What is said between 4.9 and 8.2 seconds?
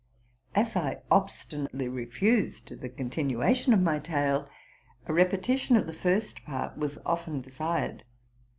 a repetition of the first part was often desired.